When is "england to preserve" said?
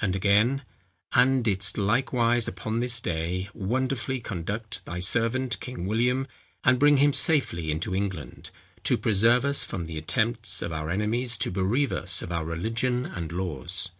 7.94-9.44